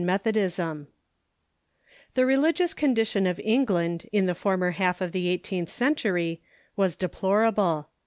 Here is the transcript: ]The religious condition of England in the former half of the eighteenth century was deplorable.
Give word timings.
]The 0.01 0.87
religious 2.25 2.73
condition 2.73 3.27
of 3.27 3.39
England 3.43 4.09
in 4.11 4.25
the 4.25 4.33
former 4.33 4.71
half 4.71 4.99
of 4.99 5.11
the 5.11 5.27
eighteenth 5.27 5.69
century 5.69 6.41
was 6.75 6.95
deplorable. 6.95 7.87